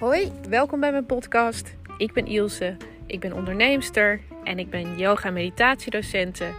[0.00, 1.74] Hoi, welkom bij mijn podcast.
[1.96, 2.76] Ik ben Ilse,
[3.06, 6.50] ik ben onderneemster en ik ben yoga meditatiedocente.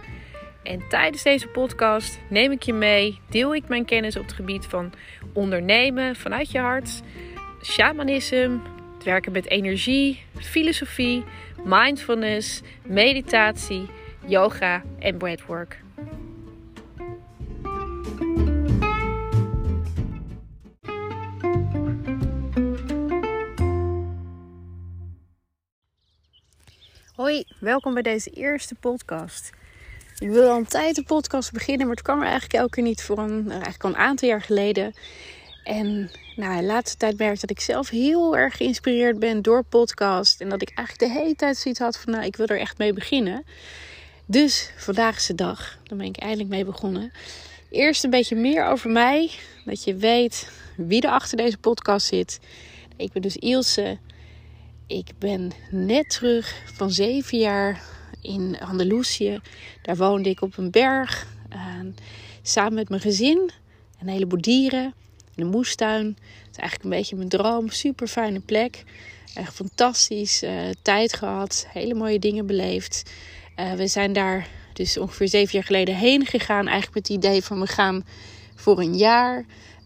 [0.62, 4.66] En tijdens deze podcast neem ik je mee, deel ik mijn kennis op het gebied
[4.66, 4.92] van
[5.32, 7.02] ondernemen vanuit je hart,
[7.62, 8.58] shamanisme,
[8.94, 11.24] het werken met energie, filosofie,
[11.64, 13.86] mindfulness, meditatie,
[14.26, 15.78] yoga en breathwork.
[27.12, 29.50] Hoi, welkom bij deze eerste podcast.
[30.18, 32.82] Ik wil al een tijd een podcast beginnen, maar het kwam er eigenlijk elke keer
[32.82, 34.94] niet voor een, eigenlijk al een aantal jaar geleden.
[35.64, 40.40] En nou, de laatste tijd merk dat ik zelf heel erg geïnspireerd ben door podcast.
[40.40, 42.78] En dat ik eigenlijk de hele tijd zoiets had van, nou, ik wil er echt
[42.78, 43.44] mee beginnen.
[44.26, 45.78] Dus vandaag is de dag.
[45.82, 47.12] Daar ben ik eindelijk mee begonnen.
[47.70, 49.30] Eerst een beetje meer over mij.
[49.64, 52.40] Dat je weet wie er achter deze podcast zit.
[52.96, 53.98] Ik ben dus Ilse.
[54.92, 57.82] Ik ben net terug van zeven jaar
[58.20, 59.40] in Andalusië.
[59.82, 61.26] Daar woonde ik op een berg.
[62.42, 63.50] samen met mijn gezin.
[64.00, 64.94] Een heleboel dieren.
[65.34, 66.06] Een moestuin.
[66.06, 67.68] Het is eigenlijk een beetje mijn droom.
[67.68, 68.84] Super fijne plek.
[69.34, 70.42] Echt fantastisch.
[70.42, 70.50] Uh,
[70.82, 71.66] tijd gehad.
[71.68, 73.10] Hele mooie dingen beleefd.
[73.56, 76.66] Uh, we zijn daar dus ongeveer zeven jaar geleden heen gegaan.
[76.66, 78.06] Eigenlijk met het idee van we gaan
[78.54, 79.44] voor een jaar.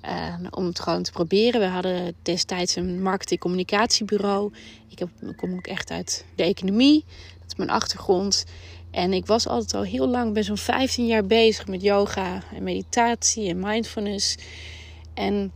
[0.08, 1.60] Uh, om het gewoon te proberen.
[1.60, 4.52] We hadden destijds een marketing-communicatiebureau.
[4.88, 7.04] Ik, heb, ik kom ook echt uit de economie.
[7.38, 8.44] Dat is mijn achtergrond.
[8.90, 12.62] En ik was altijd al heel lang, ben zo'n 15 jaar bezig met yoga en
[12.62, 14.36] meditatie en mindfulness.
[15.14, 15.52] En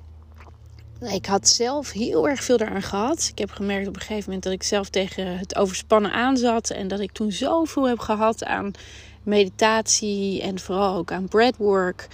[1.01, 3.29] ik had zelf heel erg veel daaraan gehad.
[3.33, 6.71] Ik heb gemerkt op een gegeven moment dat ik zelf tegen het overspannen aan zat.
[6.71, 8.73] En dat ik toen zoveel heb gehad aan
[9.23, 12.09] meditatie en vooral ook aan breathwork.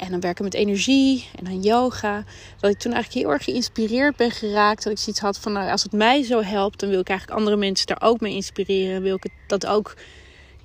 [0.00, 2.24] En dan werken met energie en aan yoga.
[2.60, 4.82] Dat ik toen eigenlijk heel erg geïnspireerd ben geraakt.
[4.82, 7.38] Dat ik zoiets had van, nou, als het mij zo helpt, dan wil ik eigenlijk
[7.38, 9.02] andere mensen daar ook mee inspireren.
[9.02, 9.94] Wil ik dat ook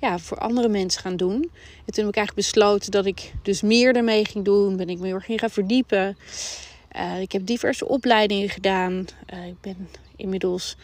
[0.00, 1.50] ja, voor andere mensen gaan doen.
[1.84, 4.76] En toen heb ik eigenlijk besloten dat ik dus meer daarmee ging doen.
[4.76, 6.16] Ben ik me heel erg in gaan verdiepen.
[6.96, 9.06] Uh, ik heb diverse opleidingen gedaan.
[9.34, 10.76] Uh, ik ben inmiddels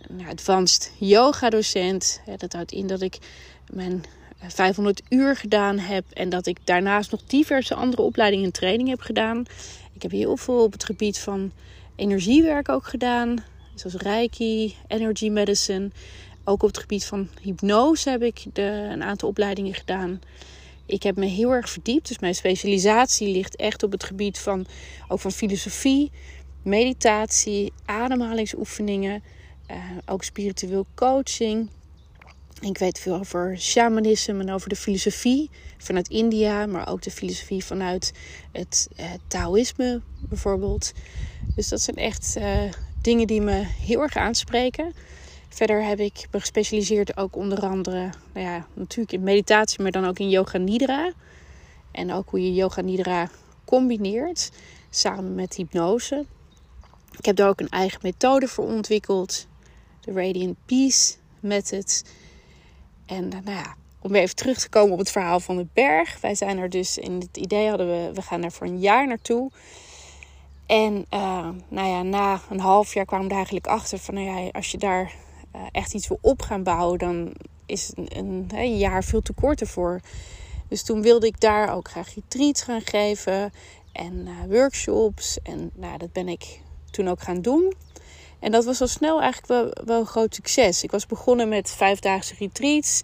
[0.00, 2.20] een advanced yoga docent.
[2.28, 3.18] Uh, dat houdt in dat ik
[3.70, 4.04] mijn
[4.48, 6.04] 500 uur gedaan heb.
[6.12, 9.44] En dat ik daarnaast nog diverse andere opleidingen en trainingen heb gedaan.
[9.92, 11.52] Ik heb heel veel op het gebied van
[11.96, 13.44] energiewerk ook gedaan.
[13.74, 15.90] Zoals Reiki, Energy Medicine.
[16.44, 20.20] Ook op het gebied van hypnose heb ik de, een aantal opleidingen gedaan.
[20.86, 22.08] Ik heb me heel erg verdiept.
[22.08, 24.66] Dus mijn specialisatie ligt echt op het gebied van,
[25.08, 26.10] ook van filosofie,
[26.62, 29.22] meditatie, ademhalingsoefeningen.
[29.70, 29.76] Uh,
[30.06, 31.68] ook spiritueel coaching.
[32.60, 37.64] Ik weet veel over shamanisme en over de filosofie vanuit India, maar ook de filosofie
[37.64, 38.12] vanuit
[38.52, 40.92] het uh, Taoïsme bijvoorbeeld.
[41.54, 42.62] Dus dat zijn echt uh,
[43.02, 44.92] dingen die me heel erg aanspreken.
[45.48, 50.04] Verder heb ik me gespecialiseerd ook onder andere, nou ja, natuurlijk in meditatie, maar dan
[50.04, 51.12] ook in yoga nidra.
[51.90, 53.30] En ook hoe je yoga nidra
[53.64, 54.50] combineert
[54.90, 56.24] samen met hypnose.
[57.18, 59.46] Ik heb daar ook een eigen methode voor ontwikkeld.
[60.00, 62.02] De Radiant Peace Method.
[63.10, 66.20] En nou ja, om even terug te komen op het verhaal van de berg.
[66.20, 69.06] Wij zijn er dus in het idee hadden we, we gaan er voor een jaar
[69.06, 69.50] naartoe.
[70.66, 74.26] En uh, nou ja, na een half jaar kwamen we er eigenlijk achter van, nou
[74.26, 75.12] ja, als je daar
[75.56, 77.32] uh, echt iets wil op gaan bouwen, dan
[77.66, 80.00] is een, een, jaar veel te kort ervoor.
[80.68, 83.52] Dus toen wilde ik daar ook graag retreats gaan geven
[83.92, 85.38] en workshops.
[85.42, 86.60] En nou, dat ben ik
[86.90, 87.74] toen ook gaan doen.
[88.40, 90.82] En dat was al snel eigenlijk wel, wel een groot succes.
[90.82, 93.02] Ik was begonnen met vijfdaagse retreats.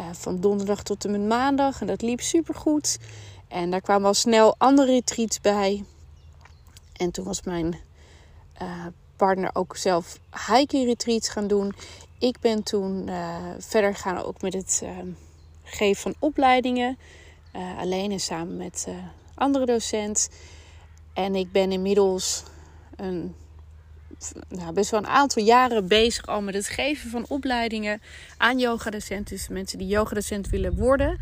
[0.00, 1.80] Uh, van donderdag tot en met maandag.
[1.80, 2.98] En dat liep super goed.
[3.48, 5.84] En daar kwamen al snel andere retreats bij.
[6.92, 7.78] En toen was mijn
[8.62, 11.74] uh, partner ook zelf hiking retreats gaan doen.
[12.18, 14.82] Ik ben toen uh, verder gaan ook met het
[15.62, 16.98] geven van opleidingen.
[17.78, 18.88] alleen en samen met
[19.34, 20.28] andere docent.
[21.12, 22.42] En ik ben inmiddels
[22.96, 23.34] een
[24.48, 28.00] nou, best wel een aantal jaren bezig al met het geven van opleidingen
[28.36, 29.36] aan yogadocenten.
[29.36, 31.18] Dus mensen die yogadocent willen worden.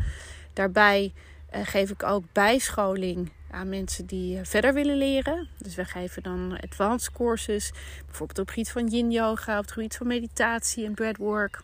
[0.53, 1.13] Daarbij
[1.55, 5.47] uh, geef ik ook bijscholing aan mensen die uh, verder willen leren.
[5.57, 7.71] Dus we geven dan advanced courses.
[8.05, 11.61] Bijvoorbeeld op het gebied van yin yoga, op het gebied van meditatie en breathwork.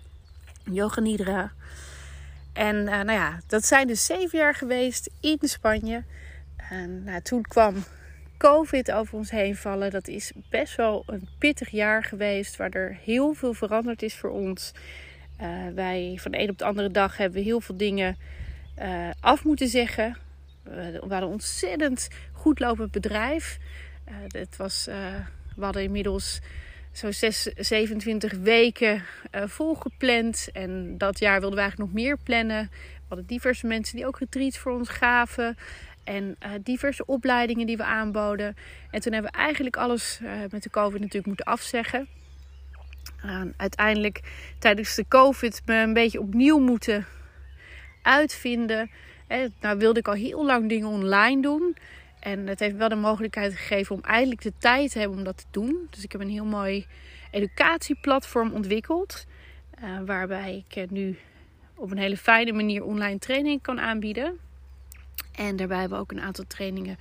[0.63, 1.51] Yoga nidra.
[2.53, 6.03] En uh, nou ja, dat zijn dus zeven jaar geweest in Spanje.
[6.69, 7.83] En nou, toen kwam
[8.41, 9.91] COVID over ons heen vallen.
[9.91, 12.55] Dat is best wel een pittig jaar geweest.
[12.55, 14.71] Waar er heel veel veranderd is voor ons.
[15.41, 18.17] Uh, wij van de een op de andere dag hebben we heel veel dingen
[18.79, 20.17] uh, af moeten zeggen.
[20.63, 23.57] we hadden een ontzettend goed lopend bedrijf.
[24.07, 24.85] Uh, het was,
[25.55, 26.39] we hadden inmiddels
[26.91, 27.13] zo'n
[27.55, 30.49] 27 weken volgepland.
[30.53, 32.69] En dat jaar wilden we eigenlijk nog meer plannen.
[32.71, 35.57] We hadden diverse mensen die ook retreats voor ons gaven.
[36.03, 38.55] En uh, diverse opleidingen die we aanboden.
[38.91, 42.07] En toen hebben we eigenlijk alles uh, met de COVID natuurlijk moeten afzeggen.
[43.57, 44.21] uiteindelijk
[44.59, 47.05] tijdens de COVID me een beetje opnieuw moeten
[48.01, 48.89] uitvinden.
[49.59, 51.75] nou wilde ik al heel lang dingen online doen.
[52.19, 55.37] En het heeft wel de mogelijkheid gegeven om eindelijk de tijd te hebben om dat
[55.37, 55.87] te doen.
[55.89, 56.85] Dus ik heb een heel mooi
[57.31, 59.25] educatieplatform ontwikkeld.
[59.83, 61.17] Uh, waarbij ik nu
[61.75, 64.39] op een hele fijne manier online training kan aanbieden.
[65.35, 66.97] En daarbij hebben we ook een aantal trainingen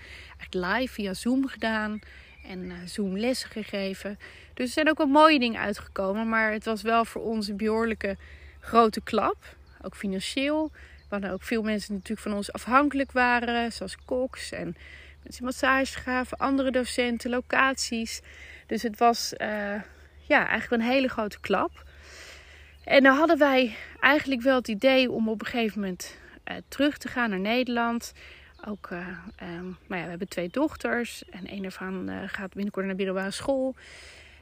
[0.50, 2.00] live via Zoom gedaan.
[2.44, 4.18] En uh, Zoom lessen gegeven.
[4.54, 6.28] Dus er zijn ook wel mooie dingen uitgekomen.
[6.28, 8.16] Maar het was wel voor ons een behoorlijke
[8.60, 9.56] grote klap.
[9.82, 10.70] Ook financieel.
[11.08, 13.72] Waar ook veel mensen natuurlijk van ons afhankelijk waren.
[13.72, 14.76] Zoals koks en
[15.22, 16.38] mensen massage gaven.
[16.38, 18.20] Andere docenten, locaties.
[18.66, 19.46] Dus het was uh,
[20.20, 21.84] ja, eigenlijk een hele grote klap.
[22.84, 26.18] En dan hadden wij eigenlijk wel het idee om op een gegeven moment
[26.68, 28.12] terug te gaan naar Nederland.
[28.66, 31.22] Ook, um, maar ja, we hebben twee dochters.
[31.30, 33.74] En een daarvan uh, gaat binnenkort naar middelbare school.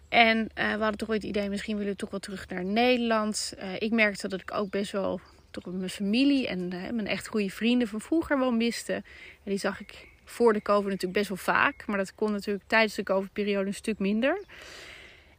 [0.08, 3.55] En we hadden toch ooit het idee, misschien willen we toch wel terug naar Nederland.
[3.78, 5.20] ik merkte dat ik ook best wel
[5.50, 8.93] toch mijn familie en mijn echt goede vrienden van vroeger wel miste.
[8.93, 9.02] En
[9.44, 11.87] die zag ik voor de COVID natuurlijk best wel vaak.
[11.87, 14.44] Maar dat kon natuurlijk tijdens de COVID-periode een stuk minder.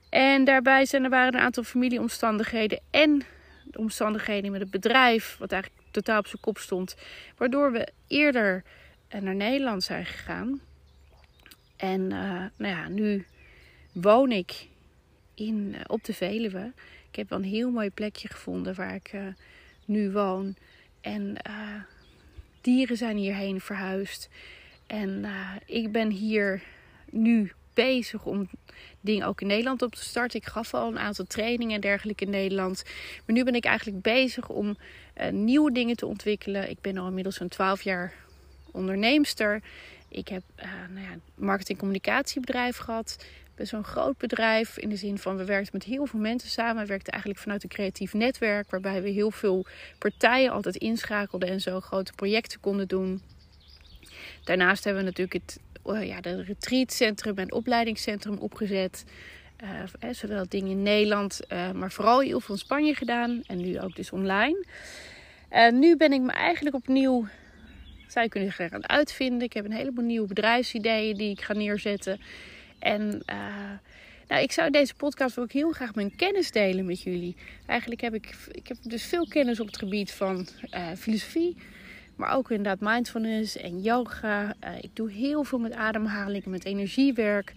[0.10, 3.24] En daarbij zijn er waren een aantal familieomstandigheden en
[3.64, 6.96] de omstandigheden met het bedrijf, wat eigenlijk totaal op zijn kop stond,
[7.38, 8.64] waardoor we eerder
[9.08, 10.62] eh, naar Nederland zijn gegaan.
[11.76, 13.26] En uh, nou ja, nu
[13.92, 14.68] woon ik
[15.34, 16.72] in, uh, op de Veluwe.
[17.10, 19.14] Ik heb wel een heel mooi plekje gevonden waar ik
[19.86, 20.56] nu woon.
[21.02, 21.38] En
[22.62, 24.30] dieren zijn hierheen verhuisd.
[24.88, 25.26] En
[25.66, 26.64] ik ben hier
[27.10, 27.52] nu
[27.86, 28.50] bezig om
[29.02, 30.40] dingen ook in Nederland op te starten.
[30.40, 32.84] Ik gaf al een aantal trainingen en dergelijke in Nederland.
[33.26, 34.78] Maar nu ben ik eigenlijk bezig om
[35.22, 36.70] uh, nieuwe dingen te ontwikkelen.
[36.70, 38.14] Ik ben al inmiddels zo'n 12 jaar
[38.72, 39.62] onderneemster.
[40.10, 43.26] Ik heb uh, nou ja, marketing-communicatiebedrijf gehad.
[43.56, 46.82] Best zo'n groot bedrijf in de zin van we werkten met heel veel mensen samen.
[46.82, 49.66] We werkten eigenlijk vanuit een creatief netwerk waarbij we heel veel
[49.98, 53.22] partijen altijd inschakelden en zo grote projecten konden doen.
[54.44, 55.60] Daarnaast hebben we natuurlijk het
[55.96, 59.04] uh, ja, de retreatcentrum en opleidingscentrum opgezet.
[59.64, 63.42] Uh, zowel dingen in Nederland, uh, maar vooral heel veel in Spanje gedaan.
[63.48, 64.66] En nu ook dus online.
[65.72, 67.28] Nu ben ik me eigenlijk opnieuw,
[68.08, 69.42] zou je kunnen zeggen, aan het uitvinden.
[69.42, 72.20] Ik heb een heleboel nieuwe bedrijfsideeën die ik ga neerzetten.
[72.80, 73.24] En
[74.28, 77.36] nou, ik zou deze podcast ook heel graag mijn kennis delen met jullie.
[77.66, 80.48] Eigenlijk heb ik, ik heb dus veel kennis op het gebied van
[80.98, 81.58] filosofie
[82.20, 84.44] maar ook inderdaad mindfulness en yoga.
[84.64, 87.54] Uh, ik doe heel veel met ademhaling met energiewerk.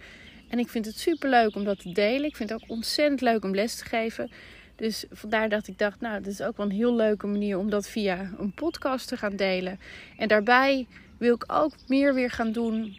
[0.49, 2.25] En ik vind het super leuk om dat te delen.
[2.25, 4.31] Ik vind het ook ontzettend leuk om les te geven.
[4.75, 7.69] Dus vandaar dat ik dacht, nou, dit is ook wel een heel leuke manier om
[7.69, 9.79] dat via een podcast te gaan delen.
[10.17, 10.87] En daarbij
[11.17, 12.95] wil ik ook meer weer gaan doen.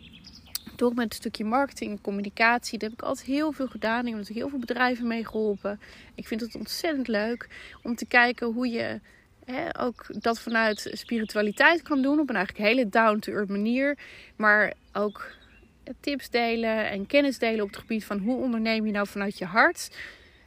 [0.76, 2.78] Door met een stukje marketing communicatie.
[2.78, 4.06] Daar heb ik altijd heel veel gedaan.
[4.06, 5.80] Ik heb heel veel bedrijven mee geholpen.
[6.14, 7.48] Ik vind het ontzettend leuk
[7.82, 9.00] om te kijken hoe je
[9.78, 13.98] ook dat vanuit spiritualiteit kan doen op een eigenlijk hele down-to-earth manier.
[14.36, 15.32] Maar ook
[16.00, 19.44] tips delen en kennis delen op het gebied van hoe onderneem je nou vanuit je
[19.44, 19.96] hart.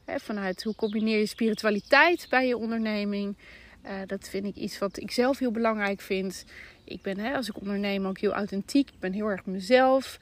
[0.05, 3.38] vanuit hoe combineer je spiritualiteit bij je onderneming.
[3.86, 6.45] Uh, dat vind ik iets wat ik zelf heel belangrijk vind.
[6.83, 8.89] Ik ben als ik onderneem ook heel authentiek.
[8.89, 10.19] Ik ben heel erg mezelf.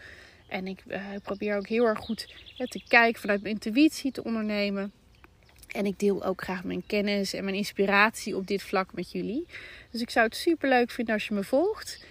[0.47, 4.91] En ik uh, probeer ook heel erg goed te kijken vanuit mijn intuïtie te ondernemen.
[5.75, 9.45] En ik deel ook graag mijn kennis en mijn inspiratie op dit vlak met jullie.
[9.91, 12.05] Dus ik zou het super leuk vinden als je me volgt.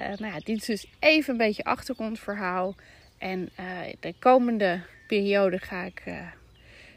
[0.00, 2.74] Uh, nou ja, dit is dus even een beetje achtergrondverhaal.
[3.18, 6.20] En uh, de komende periode ga ik uh,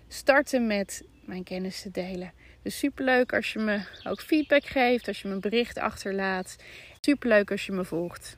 [0.08, 2.32] starten met mijn kennis te delen.
[2.62, 6.56] Dus super leuk als je me ook feedback geeft, als je me een bericht achterlaat.
[7.02, 8.38] Super leuk als je me volgt.